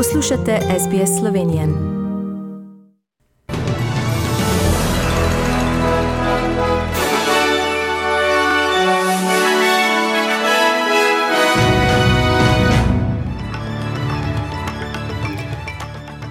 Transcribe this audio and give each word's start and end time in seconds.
Poslušate 0.00 0.58
SBS 0.86 1.18
Slovenijo. 1.20 1.62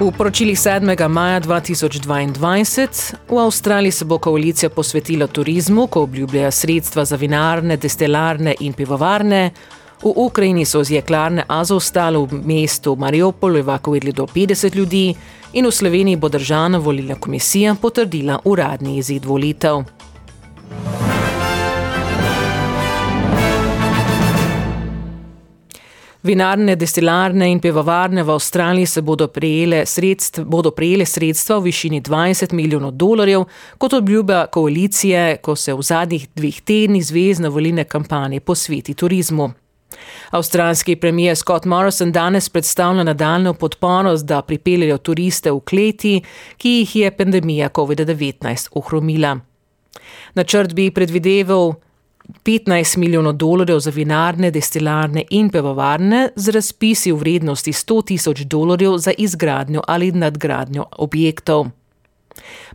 V 0.00 0.10
poročilih 0.18 0.58
7. 0.58 1.08
maja 1.08 1.40
2022 1.40 3.14
v 3.28 3.38
Avstraliji 3.38 3.90
se 3.90 4.04
bo 4.04 4.18
koalicija 4.18 4.70
posvetila 4.70 5.26
turizmu, 5.26 5.86
ko 5.86 6.02
obljubljajo 6.02 6.50
sredstva 6.50 7.04
za 7.04 7.16
vinarne, 7.16 7.76
destilarne 7.76 8.54
in 8.60 8.72
pivovarne. 8.72 9.50
V 10.02 10.10
Ukrajini 10.16 10.64
so 10.66 10.82
z 10.82 10.98
jeklarne 10.98 11.44
Azovstal 11.46 12.26
v 12.26 12.42
mestu 12.42 12.96
Mariupol 12.98 13.62
evakuirali 13.62 14.10
do 14.10 14.26
50 14.26 14.74
ljudi 14.74 15.14
in 15.54 15.66
v 15.66 15.70
Sloveniji 15.70 16.16
bo 16.16 16.28
državna 16.28 16.78
volilna 16.78 17.14
komisija 17.14 17.74
potrdila 17.74 18.40
uradni 18.44 18.96
izid 18.98 19.24
volitev. 19.24 19.84
Vinarne, 26.22 26.76
destilarne 26.76 27.50
in 27.50 27.60
pivovarne 27.60 28.22
v 28.22 28.30
Avstraliji 28.30 28.86
se 28.86 29.02
bodo 29.02 29.28
prejele, 29.28 29.86
sredstv, 29.86 30.42
bodo 30.42 30.70
prejele 30.70 31.06
sredstva 31.06 31.58
v 31.58 31.70
višini 31.70 32.02
20 32.02 32.52
milijonov 32.52 32.90
dolarjev, 32.90 33.46
kot 33.78 33.92
obljuba 33.92 34.46
koalicije, 34.46 35.36
ko 35.42 35.56
se 35.56 35.74
v 35.74 35.82
zadnjih 35.82 36.28
dveh 36.34 36.60
tednih 36.60 37.06
zvezdne 37.06 37.48
volilne 37.48 37.84
kampanje 37.84 38.40
posveti 38.40 38.94
turizmu. 38.94 39.61
Avstralski 40.30 40.96
premijer 40.96 41.36
Scott 41.36 41.64
Morrison 41.64 42.12
danes 42.12 42.48
predstavlja 42.48 43.04
nadaljno 43.04 43.54
podporo, 43.54 44.16
da 44.16 44.42
pripeljajo 44.42 44.98
turiste 44.98 45.50
v 45.50 45.60
kleti, 45.60 46.22
ki 46.56 46.68
jih 46.68 46.96
je 46.96 47.10
pandemija 47.16 47.68
COVID-19 47.68 48.68
ohromila. 48.72 49.38
Načrt 50.34 50.74
bi 50.74 50.90
predvideval 50.90 51.74
15 52.44 52.96
milijonov 52.96 53.32
dolarjev 53.32 53.78
za 53.78 53.90
vinarne, 53.90 54.50
destilarne 54.50 55.24
in 55.30 55.50
pevovarne 55.50 56.28
z 56.36 56.48
razpisi 56.48 57.12
v 57.12 57.18
vrednosti 57.18 57.72
100 57.72 58.04
tisoč 58.06 58.40
dolarjev 58.40 58.96
za 58.98 59.12
izgradnjo 59.18 59.82
ali 59.86 60.12
nadgradnjo 60.12 60.84
objektov. 60.98 61.66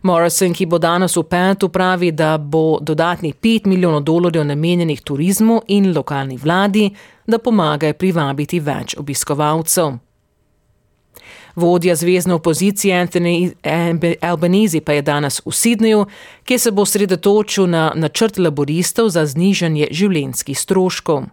Morrison, 0.02 0.52
ki 0.54 0.66
bo 0.66 0.78
danes 0.78 1.16
v 1.16 1.24
petu, 1.28 1.68
pravi, 1.68 2.12
da 2.12 2.38
bo 2.38 2.78
dodatnih 2.80 3.34
5 3.34 3.66
milijonov 3.66 4.02
dolarjev 4.02 4.44
namenjenih 4.46 5.00
turizmu 5.00 5.62
in 5.68 5.92
lokalni 5.96 6.36
vladi, 6.36 6.90
da 7.26 7.38
pomagajo 7.38 7.94
privabiti 7.94 8.60
več 8.60 8.94
obiskovalcev. 8.98 9.98
Vodja 11.58 11.96
zvezdne 11.96 12.34
opozicije 12.34 12.94
Anthony 12.94 13.52
Albanese 14.20 14.80
pa 14.80 14.92
je 14.92 15.02
danes 15.02 15.40
v 15.44 15.50
Sydneyju, 15.50 16.04
kjer 16.44 16.60
se 16.60 16.70
bo 16.70 16.84
sredotočil 16.86 17.66
na 17.66 17.92
načrt 17.94 18.38
laboristov 18.38 19.10
za 19.10 19.26
znižanje 19.26 19.88
življenjskih 19.90 20.58
stroškov. 20.58 21.26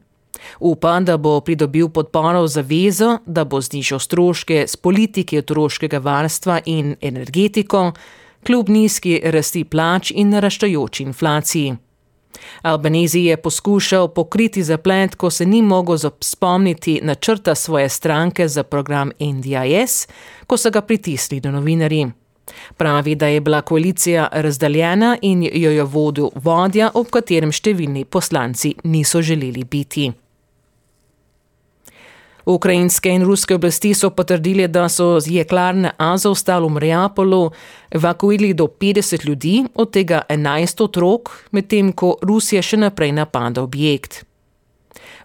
Upa, 0.59 0.99
da 0.99 1.17
bo 1.17 1.39
pridobil 1.41 1.89
podporo 1.89 2.47
za 2.47 2.61
vezo, 2.61 3.17
da 3.25 3.45
bo 3.45 3.61
znižal 3.61 3.99
stroške 3.99 4.65
z 4.67 4.75
politike 4.75 5.39
otroškega 5.39 5.99
varstva 5.99 6.59
in 6.65 6.95
energetiko, 7.01 7.91
kljub 8.45 8.69
nizki 8.69 9.21
rasti 9.23 9.63
plač 9.63 10.11
in 10.11 10.29
naraščajoči 10.29 11.03
inflaciji. 11.03 11.75
Albanezi 12.61 13.19
je 13.19 13.37
poskušal 13.37 14.07
pokriti 14.07 14.63
zaplet, 14.63 15.15
ko 15.15 15.29
se 15.29 15.45
ni 15.45 15.61
mogel 15.61 15.97
spomniti 16.21 16.99
načrta 17.03 17.55
svoje 17.55 17.89
stranke 17.89 18.47
za 18.47 18.63
program 18.63 19.11
NDIS, 19.19 20.07
ko 20.47 20.57
so 20.57 20.71
ga 20.71 20.81
pritisnili 20.81 21.41
do 21.41 21.51
novinarji. 21.51 22.11
Pravi, 22.77 23.15
da 23.15 23.27
je 23.27 23.41
bila 23.41 23.61
koalicija 23.61 24.27
razdaljena 24.31 25.17
in 25.21 25.43
jo 25.53 25.71
je 25.71 25.83
vodil 25.83 26.29
vodja, 26.35 26.91
ob 26.93 27.09
katerem 27.09 27.51
številni 27.51 28.05
poslanci 28.05 28.75
niso 28.83 29.21
želeli 29.21 29.63
biti. 29.63 30.11
Ukrajinske 32.45 33.09
in 33.09 33.23
ruske 33.25 33.55
oblasti 33.55 33.93
so 33.93 34.09
potrdili, 34.09 34.67
da 34.67 34.89
so 34.89 35.19
z 35.19 35.33
jeklarne 35.39 35.91
Azovstal 35.97 36.67
v 36.67 36.75
Mariupolu 36.77 37.51
evakuirali 37.91 38.53
do 38.53 38.67
50 38.67 39.25
ljudi, 39.25 39.65
od 39.75 39.91
tega 39.91 40.21
11 40.29 40.83
otrok, 40.83 41.33
medtem 41.51 41.91
ko 41.93 42.15
Rusija 42.21 42.61
še 42.61 42.77
naprej 42.77 43.11
napada 43.17 43.63
objekt. 43.65 44.23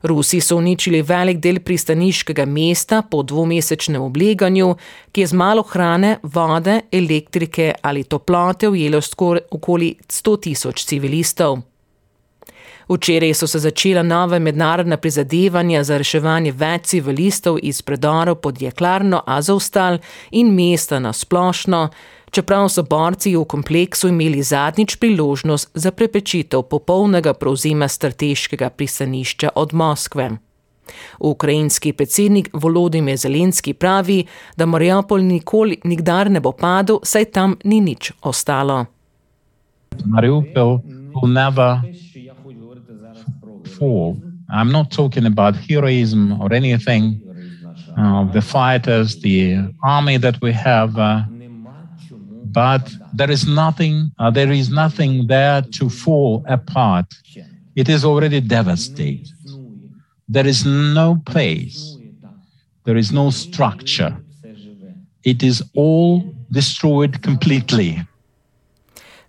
Rusi 0.03 0.41
so 0.41 0.56
uničili 0.56 1.03
velik 1.03 1.38
del 1.44 1.60
pristaniškega 1.60 2.47
mesta 2.48 3.03
po 3.03 3.22
dvomesečnem 3.22 4.00
obleganju, 4.03 4.75
ki 5.12 5.20
je 5.20 5.26
z 5.26 5.36
malo 5.36 5.62
hrane, 5.62 6.16
vode, 6.22 6.80
elektrike 6.92 7.75
ali 7.82 8.04
toplote 8.04 8.69
ujelo 8.69 9.00
skoraj 9.00 9.50
okoli 9.50 9.94
100 10.09 10.41
tisoč 10.41 10.84
civilistov. 10.84 11.69
Včeraj 12.91 13.34
so 13.34 13.47
se 13.47 13.59
začela 13.59 14.03
nove 14.03 14.39
mednarodne 14.39 14.97
prizadevanja 14.97 15.84
za 15.84 15.99
reševanje 15.99 16.51
več 16.53 16.89
civilistov 16.91 17.61
iz 17.62 17.83
predorov 17.87 18.41
pod 18.43 18.62
jeklarno 18.62 19.21
Azovstal 19.27 19.99
in 20.31 20.51
mesta 20.55 20.99
na 20.99 21.12
splošno, 21.12 21.84
čeprav 22.31 22.67
so 22.69 22.83
borci 22.83 23.37
v 23.37 23.45
kompleksu 23.45 24.11
imeli 24.11 24.43
zadnjič 24.43 24.97
priložnost 24.97 25.71
za 25.75 25.93
prepečitev 25.95 26.62
popolnega 26.62 27.34
prevzema 27.34 27.89
strateškega 27.89 28.71
pristanišča 28.71 29.55
od 29.55 29.75
Moskve. 29.75 30.31
Ukrajinski 31.21 31.93
predsednik 31.93 32.51
Volodimir 32.53 33.17
Zelenski 33.17 33.72
pravi, 33.72 34.25
da 34.57 34.67
Mariupol 34.67 35.22
nikoli 35.22 35.78
nikdar 35.84 36.31
ne 36.31 36.41
bo 36.41 36.53
padel, 36.53 36.99
saj 37.03 37.31
tam 37.31 37.55
ni 37.65 37.81
nič 37.81 38.12
ostalo. 38.22 38.87
Mariupol 40.07 40.81
will 41.15 41.28
never 41.28 41.83
fall. 43.80 44.20
I'm 44.52 44.70
not 44.70 44.91
talking 44.91 45.26
about 45.26 45.56
heroism 45.56 46.41
or 46.41 46.52
anything. 46.52 47.04
Uh, 47.96 48.24
the 48.36 48.42
fighters, 48.42 49.20
the 49.20 49.38
army 49.82 50.16
that 50.18 50.41
we 50.41 50.52
have, 50.52 50.96
uh, 50.98 51.22
but 52.60 52.84
there 53.12 53.30
is 53.30 53.46
nothing. 53.46 54.12
Uh, 54.18 54.30
there 54.30 54.52
is 54.52 54.68
nothing 54.70 55.26
there 55.26 55.62
to 55.78 55.88
fall 55.88 56.44
apart. 56.46 57.06
It 57.74 57.88
is 57.88 58.04
already 58.04 58.41
devastated. 58.41 59.32
There 60.28 60.47
is 60.47 60.64
no 60.64 61.08
place. 61.26 61.97
There 62.84 62.97
is 62.97 63.10
no 63.12 63.30
structure. 63.30 64.12
It 65.24 65.42
is 65.42 65.62
all 65.74 66.34
destroyed 66.50 67.22
completely. 67.22 67.91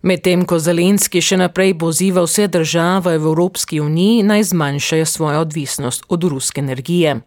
Medtem 0.02 0.48
ko 0.50 0.58
Zelenski 0.58 1.22
še 1.22 1.38
naprej 1.38 1.76
poziva 1.78 2.24
vse 2.26 2.48
države 2.50 3.20
v 3.20 3.20
Evropski 3.22 3.80
uniji 3.80 4.24
naj 4.26 4.48
zmanjšajo 4.50 5.06
svojo 5.06 5.42
odvisnost 5.46 6.08
od 6.10 6.24
ruske 6.24 6.62
energije. 6.62 7.20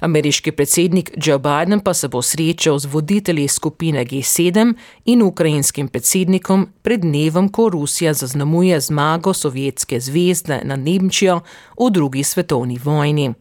Ameriški 0.00 0.52
predsednik 0.52 1.12
Joe 1.14 1.38
Biden 1.38 1.80
pa 1.80 1.94
se 1.94 2.08
bo 2.08 2.22
srečal 2.22 2.78
z 2.78 2.90
voditelji 2.90 3.48
skupine 3.48 4.02
G7 4.04 4.74
in 5.04 5.22
ukrajinskim 5.22 5.88
predsednikom 5.88 6.66
pred 6.82 7.00
dnevom, 7.06 7.48
ko 7.48 7.68
Rusija 7.68 8.14
zaznamuje 8.14 8.80
zmago 8.80 9.34
Sovjetske 9.34 10.00
zvezde 10.00 10.60
na 10.64 10.76
Nemčijo 10.76 11.40
v 11.78 11.90
drugi 11.90 12.24
svetovni 12.24 12.80
vojni. 12.82 13.34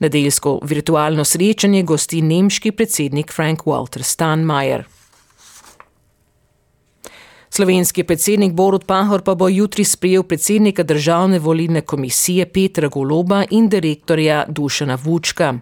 Nedeljsko 0.00 0.58
virtualno 0.62 1.24
srečanje 1.24 1.82
gosti 1.82 2.22
nemški 2.22 2.72
predsednik 2.72 3.32
Frank 3.32 3.64
Walter 3.64 4.02
Steinmeier. 4.02 4.84
Slovenski 7.56 8.02
predsednik 8.04 8.52
Borut 8.52 8.86
Pahor 8.86 9.22
pa 9.22 9.34
bo 9.34 9.48
jutri 9.48 9.84
sprejel 9.84 10.22
predsednika 10.22 10.82
državne 10.82 11.38
volilne 11.38 11.80
komisije 11.80 12.46
Petra 12.46 12.88
Goloba 12.88 13.44
in 13.50 13.68
direktorja 13.68 14.44
Dušana 14.48 14.98
Vučka. 15.04 15.54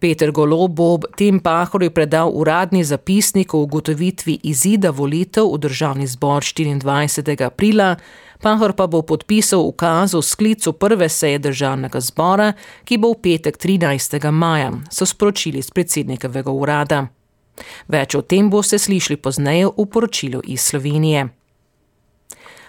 Peter 0.00 0.30
Golob 0.30 0.74
bo 0.74 0.88
ob 0.94 1.04
tem 1.16 1.38
Pahorju 1.40 1.90
predal 1.90 2.30
uradni 2.34 2.84
zapisnik 2.84 3.54
o 3.54 3.62
ugotovitvi 3.62 4.40
izida 4.42 4.90
volitev 4.90 5.54
v 5.54 5.58
državni 5.58 6.06
zbor 6.06 6.42
24. 6.42 7.46
aprila, 7.46 7.96
Pahor 8.42 8.72
pa 8.72 8.86
bo 8.86 9.02
podpisal 9.02 9.60
ukaz 9.60 10.14
o 10.14 10.22
sklicu 10.22 10.72
prve 10.72 11.08
seje 11.08 11.38
državnega 11.38 12.00
zbora, 12.00 12.52
ki 12.84 12.98
bo 12.98 13.12
v 13.12 13.20
petek 13.22 13.58
13. 13.58 14.30
maja, 14.30 14.72
so 14.90 15.06
sporočili 15.06 15.62
z 15.62 15.70
predsednikovega 15.70 16.50
urada. 16.50 17.06
Več 17.88 18.14
o 18.14 18.22
tem 18.22 18.50
boste 18.50 18.78
slišali 18.78 19.16
pozneje 19.16 19.70
v 19.70 19.86
poročilu 19.86 20.42
iz 20.44 20.60
Slovenije. 20.60 21.28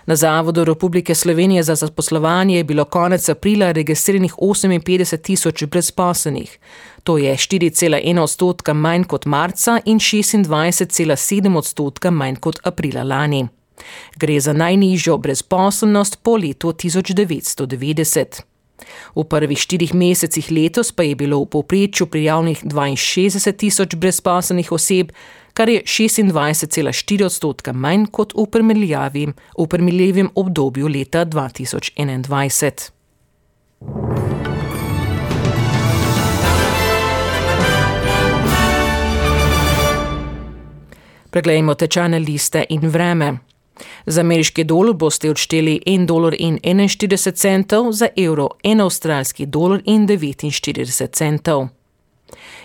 Na 0.06 0.16
Zavodu 0.16 0.64
Republike 0.64 1.16
Slovenije 1.16 1.64
za 1.64 1.76
zaposlovanje 1.76 2.58
je 2.58 2.64
bilo 2.64 2.86
konec 2.86 3.30
aprila 3.30 3.72
registriranih 3.72 4.34
58 4.34 5.22
tisoč 5.22 5.64
brezposelnih. 5.64 6.60
To 7.04 7.18
je 7.18 7.34
4,1 7.34 8.20
odstotka 8.20 8.74
manj 8.74 9.04
kot 9.04 9.26
marca 9.26 9.80
in 9.86 10.00
26,7 10.00 11.58
odstotka 11.58 12.12
manj 12.12 12.36
kot 12.36 12.60
aprila 12.64 13.04
lani. 13.04 13.48
Gre 14.16 14.40
za 14.40 14.54
najnižjo 14.54 15.18
brezposelnost 15.18 16.20
po 16.24 16.38
letu 16.38 16.70
1990. 16.70 18.55
V 19.16 19.24
prvih 19.24 19.60
štirih 19.60 19.94
mesecih 19.96 20.52
letos 20.52 20.92
pa 20.92 21.04
je 21.04 21.16
bilo 21.16 21.40
v 21.44 21.50
povprečju 21.50 22.08
prijavljenih 22.08 22.66
62 22.66 23.54
tisoč 23.58 23.96
brezposelnih 23.96 24.72
oseb, 24.72 25.12
kar 25.54 25.70
je 25.70 25.82
26,4 25.84 27.26
odstotka 27.26 27.74
manj 27.74 28.06
kot 28.12 28.34
v 28.36 28.46
primerljivem 29.68 30.30
obdobju 30.36 30.88
leta 30.88 31.26
2021. 31.26 32.92
Preglejmo 41.30 41.74
tečajne 41.76 42.20
liste 42.20 42.66
in 42.70 42.88
vreme. 42.90 43.55
Za 44.06 44.22
ameriški 44.22 44.64
dolar 44.64 44.94
boste 44.94 45.30
odšteli 45.30 45.82
1,41 45.86 47.66
dolar, 47.68 47.94
za 47.94 48.08
evro 48.16 48.50
1 48.64 48.84
avstralski 48.84 49.46
dolar 49.46 49.82
in 49.86 50.08
49 50.08 51.08
centov. 51.12 51.68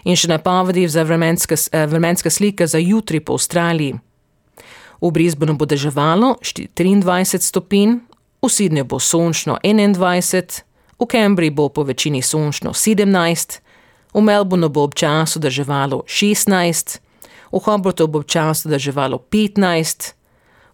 In 0.05 0.17
še 0.17 0.29
napovedi 0.29 0.89
za 0.89 1.03
vremenske, 1.03 1.57
eh, 1.73 1.87
vremenske 1.87 2.31
slike 2.31 2.67
za 2.67 2.79
jutri 2.79 3.21
po 3.21 3.33
Avstraliji. 3.33 3.99
V 5.01 5.11
Brisbaneu 5.11 5.57
bo 5.57 5.67
deževalo 5.67 6.37
23 6.43 7.43
stopinj, 7.43 8.01
v 8.43 8.49
Sydneyju 8.49 8.85
bo 8.85 8.99
sončno 9.01 9.59
21, 9.63 10.63
v 11.01 11.07
Cambridgeu 11.07 11.55
bo 11.55 11.69
po 11.69 11.83
večini 11.83 12.23
sončno 12.23 12.73
17, 12.73 13.61
v 14.15 14.21
Melbourneu 14.21 14.69
bo 14.69 14.83
občasno 14.83 15.41
deževalo 15.41 16.05
16, 16.07 17.01
v 17.53 17.59
Hobartu 17.59 18.07
bo 18.09 18.19
občasno 18.19 18.71
deževalo 18.71 19.19
15, 19.19 20.20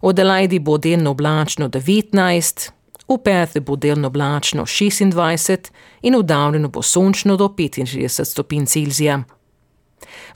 v 0.01 0.09
Adelaidi 0.09 0.59
bo 0.59 0.77
delno 0.77 1.11
oblačno 1.11 1.69
19, 1.69 2.69
v 3.07 3.17
Perthu 3.23 3.61
bo 3.61 3.75
delno 3.75 4.07
oblačno 4.07 4.65
26 4.65 5.71
in 6.01 6.15
v 6.15 6.23
Downu 6.23 6.69
bo 6.69 6.81
sončno 6.81 7.37
do 7.37 7.47
65 7.47 8.25
stopinj 8.25 8.65
Celzija. 8.65 9.23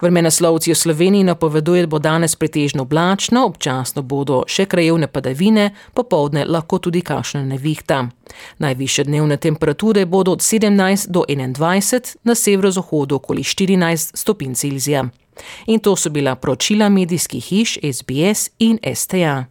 Vremenoslovci 0.01 0.71
v 0.71 0.75
Sloveniji 0.75 1.23
napovedujejo, 1.23 1.85
da 1.85 1.89
bo 1.89 1.99
danes 1.99 2.35
pretežno 2.35 2.81
oblačno, 2.83 3.45
občasno 3.45 4.01
bodo 4.01 4.41
še 4.47 4.65
krajevne 4.65 5.07
padavine, 5.07 5.69
popovdne 5.93 6.45
lahko 6.45 6.79
tudi 6.79 7.01
kakšna 7.05 7.43
nevihta. 7.45 8.07
Najviše 8.57 9.05
dnevne 9.05 9.37
temperature 9.37 10.05
bodo 10.05 10.31
od 10.31 10.41
17 10.41 11.09
do 11.09 11.25
21, 11.29 12.17
na 12.23 12.35
severozahodu 12.35 13.15
okoli 13.15 13.43
14 13.43 14.17
stopinj 14.17 14.55
Celzija. 14.55 15.05
In 15.67 15.79
to 15.79 15.95
so 15.95 16.09
bila 16.09 16.35
pročila 16.35 16.89
medijskih 16.89 17.43
hiš 17.43 17.77
SBS 17.83 18.49
in 18.59 18.79
STA. 18.95 19.50